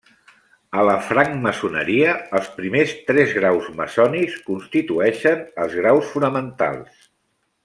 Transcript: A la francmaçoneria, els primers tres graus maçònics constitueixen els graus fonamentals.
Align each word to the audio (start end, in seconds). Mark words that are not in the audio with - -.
A 0.83 0.85
la 0.87 0.93
francmaçoneria, 1.09 2.15
els 2.39 2.49
primers 2.61 2.95
tres 3.11 3.35
graus 3.41 3.69
maçònics 3.83 4.41
constitueixen 4.51 5.45
els 5.67 5.77
graus 5.83 6.11
fonamentals. 6.17 6.99